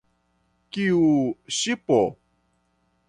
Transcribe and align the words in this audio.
Kiu 0.77 1.03
ŝipo? 1.59 2.01